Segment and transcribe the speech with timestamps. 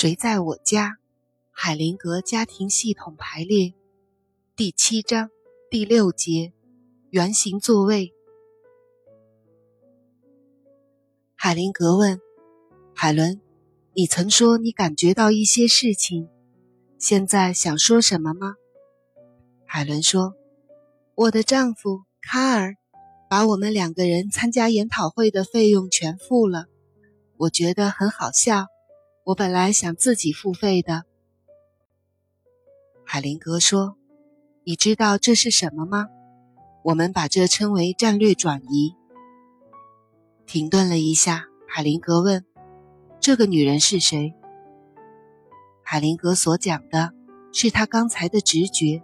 [0.00, 0.98] 谁在我家？
[1.50, 3.74] 海灵格家庭系统排列，
[4.54, 5.28] 第七章
[5.72, 6.52] 第六节，
[7.10, 8.14] 圆形座位。
[11.34, 12.20] 海灵格问
[12.94, 13.40] 海伦
[13.92, 16.28] ：“你曾说你感觉到一些事情，
[17.00, 18.54] 现在想说什么吗？”
[19.66, 20.36] 海伦说
[21.16, 22.76] ：“我的丈夫卡尔
[23.28, 26.66] 把我们两个人参加研讨会的费用全付了，
[27.36, 28.68] 我觉得很好笑。”
[29.28, 31.04] 我本来想自己付费的，
[33.04, 33.98] 海灵格说
[34.64, 36.08] ：“你知道这是什么吗？
[36.82, 38.94] 我们把这称为战略转移。”
[40.48, 42.46] 停顿了一下，海灵格问
[43.20, 44.32] ：“这个女人是谁？”
[45.84, 47.12] 海灵格所讲的
[47.52, 49.02] 是他刚才的直觉。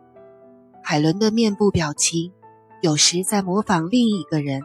[0.83, 2.33] 海伦的面部表情
[2.81, 4.63] 有时在模仿另一个人。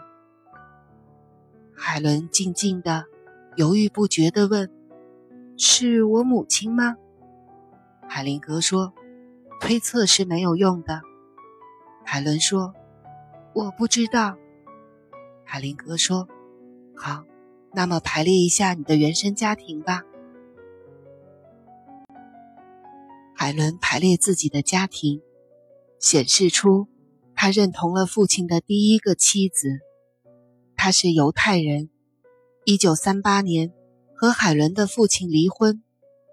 [1.76, 3.04] 海伦静静的、
[3.58, 4.79] 犹豫不决地问。
[5.62, 6.96] 是我母亲吗？
[8.08, 8.94] 海灵格说
[9.60, 11.02] ：“推测是没有用的。”
[12.06, 12.74] 海伦说
[13.54, 14.38] ：“我不知道。”
[15.44, 16.30] 海灵格说
[16.96, 17.26] ：“好，
[17.74, 20.04] 那么排列一下你的原生家庭吧。”
[23.36, 25.22] 海伦排列自己的家庭，
[26.00, 26.88] 显示出
[27.36, 29.68] 他认同了父亲的第一个妻子，
[30.78, 31.90] 他是犹太人，
[32.64, 33.74] 一九三八年。
[34.22, 35.82] 和海伦的父亲离婚，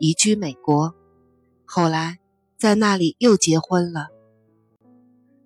[0.01, 0.97] 移居美国，
[1.65, 2.19] 后来
[2.59, 4.09] 在那里又结婚了。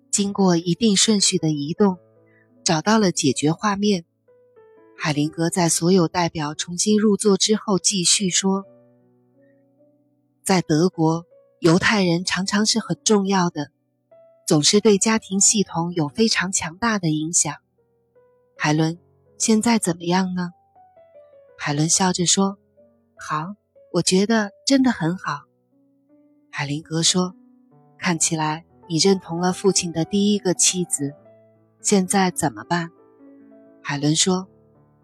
[0.09, 1.99] 经过一定顺序的移动，
[2.63, 4.05] 找到了解决画面。
[4.97, 8.65] 海灵格在所有代表重新入座之后，继续说
[10.43, 11.27] ：“在德国，
[11.59, 13.69] 犹太人常常是很重要的，
[14.47, 17.53] 总是对家庭系统有非常强大的影响。
[18.57, 18.97] 海伦，
[19.37, 20.49] 现在怎么样呢？”
[21.63, 22.57] 海伦笑着说
[23.15, 23.53] ：“好，
[23.93, 25.41] 我觉得真的很好。”
[26.49, 27.35] 海灵格说
[28.01, 31.13] ：“看起来你认同了父亲的第一个妻子，
[31.79, 32.89] 现在怎么办？”
[33.83, 34.47] 海伦说：“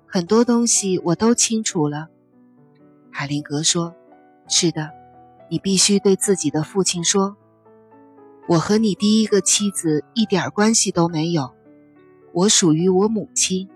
[0.09, 2.07] 很多东西我都清楚了。”
[3.13, 3.95] 海灵格说
[4.49, 4.89] ：“是的，
[5.51, 7.37] 你必须对自己的父亲说，
[8.47, 11.53] 我和你第一个妻子一点关系都没有，
[12.33, 13.69] 我属于我母亲。”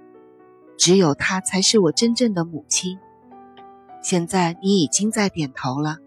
[0.82, 2.98] 只有她才是我真正的母亲。
[4.02, 6.00] 现在你已经在点头了，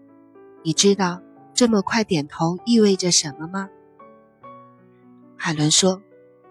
[0.65, 1.21] 你知道
[1.53, 3.69] 这么快点头意味着什么吗？
[5.37, 6.01] 海伦说：“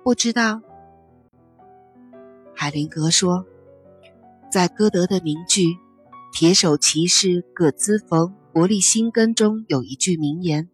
[0.02, 0.62] 不知道。”
[2.56, 3.44] 海灵格说
[4.50, 5.60] ：“在歌德的名句
[6.32, 10.70] 《铁手骑士葛兹冯伯利辛根》中有一句名言：‘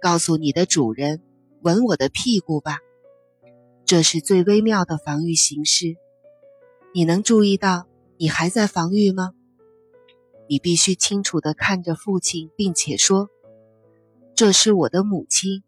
[0.00, 1.22] 告诉你的主人，
[1.62, 2.78] 吻我的屁股吧。’
[3.84, 5.96] 这是最微妙的防御形式。”
[6.96, 7.86] 你能注意到
[8.16, 9.32] 你还在防御吗？
[10.48, 13.28] 你必须清楚地看着父亲，并且说
[14.34, 15.62] ：“这是我的母亲，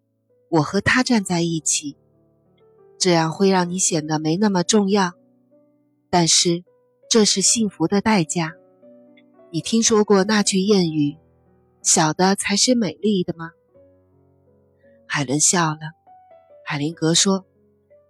[0.48, 1.98] 我和她站在一起。”
[2.98, 5.12] 这样会让你显得没那么重要，
[6.08, 6.64] 但是
[7.10, 8.54] 这是幸福的代价。
[9.50, 11.18] 你听说过那句谚语
[11.84, 13.50] ：“小的才是美丽的吗？”
[15.06, 15.80] 海伦笑了。
[16.64, 17.44] 海灵格说：“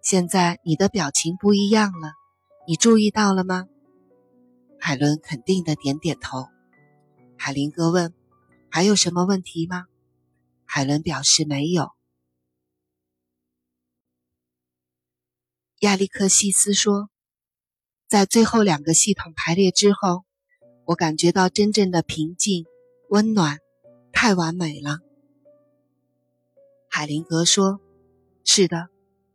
[0.00, 2.12] 现在你的表情不一样了。”
[2.68, 3.66] 你注意到了吗？
[4.78, 6.48] 海伦肯定的点点头。
[7.38, 8.12] 海林格问
[8.70, 9.86] ：“还有什么问题吗？”
[10.68, 11.92] 海伦表示没有。
[15.78, 17.08] 亚历克西斯说
[18.06, 20.26] ：“在最后两个系统排列之后，
[20.84, 22.66] 我感觉到真正的平静、
[23.08, 23.60] 温暖，
[24.12, 24.98] 太完美了。”
[26.90, 27.80] 海林格说
[28.44, 28.90] ：“是的，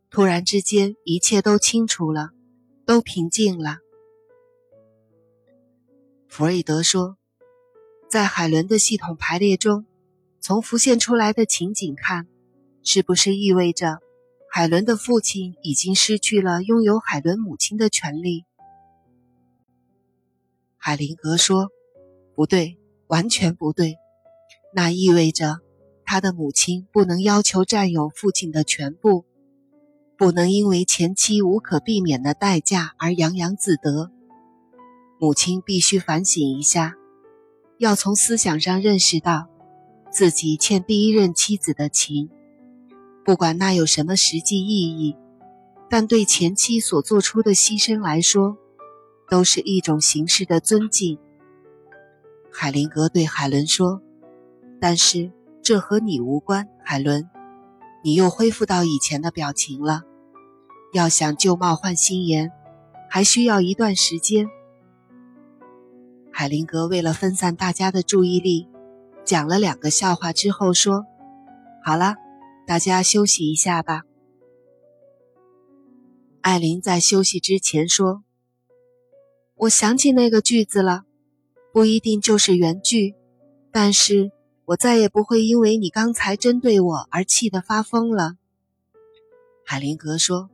[0.08, 2.30] 突然之间一切都清楚了。”
[2.86, 3.78] 都平静了。
[6.28, 7.16] 弗瑞德说，
[8.08, 9.86] 在海伦的系统排列中，
[10.40, 12.26] 从浮现出来的情景看，
[12.82, 13.98] 是不是意味着
[14.50, 18.44] 海伦的父亲已经失去了拥有海伦母亲的权利？
[20.76, 21.70] 海灵格说，
[22.34, 23.96] 不对，完全不对。
[24.74, 25.60] 那意味着
[26.04, 29.24] 他的母亲不能要求占有父亲的全部。
[30.16, 34.10] 不能因为前妻无可避免的代价而洋洋自得。
[35.20, 36.94] 母亲必须反省一下，
[37.78, 39.48] 要从思想上认识到，
[40.10, 42.28] 自己欠第一任妻子的情，
[43.24, 45.16] 不管那有什么实际意义，
[45.88, 48.56] 但对前妻所做出的牺牲来说，
[49.28, 51.18] 都是一种形式的尊敬。
[52.52, 54.00] 海灵格对海伦说
[54.80, 55.32] ：“但是
[55.62, 57.28] 这和你无关，海伦，
[58.04, 60.02] 你又恢复到以前的表情了。”
[60.94, 62.52] 要想旧貌换新颜，
[63.10, 64.46] 还需要一段时间。
[66.30, 68.68] 海灵格为了分散大家的注意力，
[69.24, 71.04] 讲了两个笑话之后说
[71.84, 72.14] ：“好了，
[72.64, 74.02] 大家休息一下吧。”
[76.42, 78.22] 艾琳在休息之前说
[79.56, 81.02] ：“我想起那个句子了，
[81.72, 83.16] 不一定就是原句，
[83.72, 84.30] 但是
[84.66, 88.36] 我再也不会因为你刚才针对我而气得发疯了。”
[89.66, 90.50] 海灵格说：“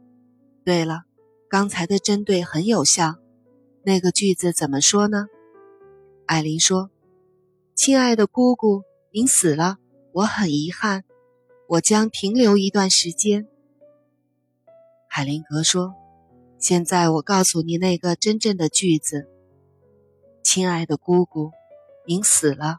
[0.65, 1.03] 对了，
[1.49, 3.17] 刚才的针对很有效。
[3.83, 5.27] 那个句子怎么说呢？”
[6.27, 6.91] 艾琳说
[7.75, 9.79] ：“亲爱的姑姑，您死了，
[10.13, 11.05] 我很遗憾，
[11.67, 13.49] 我将停留一段时间。”
[15.09, 15.95] 海灵格说
[16.61, 19.29] ：“现在我告诉你那个真正的句子。
[20.45, 21.51] 亲爱的姑姑，
[22.07, 22.79] 您死了，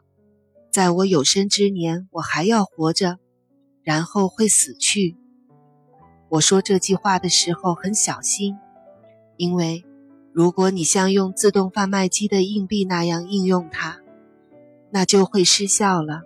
[0.72, 3.18] 在我有生之年，我还要活着，
[3.82, 5.18] 然后会死去。”
[6.30, 8.56] 我说这句话的时候很小心，
[9.36, 9.84] 因为
[10.32, 14.00] 如果你像用自动贩卖机的硬币那样应用它，
[14.90, 16.22] 那就会失效了。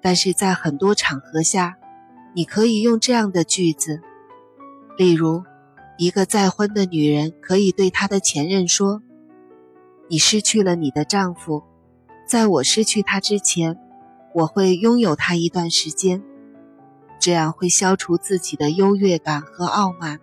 [0.00, 1.76] 但是在很多场合下，
[2.36, 4.00] 你可以用这样的句子，
[4.96, 5.42] 例如，
[5.98, 9.02] 一个再婚的女人可以对她的前任说
[10.08, 11.64] ：“你失去了你的丈夫，
[12.30, 13.76] 在我失去他之前，
[14.32, 16.22] 我会拥有他一段时间。”
[17.18, 20.20] 这样会消除自己的优越感和傲慢，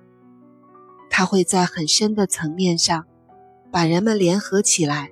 [1.09, 3.05] 他会在很深的层面上
[3.73, 5.11] 把人们联合起来。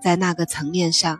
[0.00, 1.18] 在那个层面上，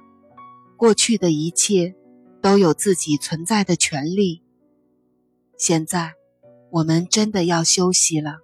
[0.76, 1.96] 过去的一切
[2.40, 4.44] 都有自己存在的权利。
[5.58, 6.12] 现在，
[6.70, 8.36] 我们真的要休息了。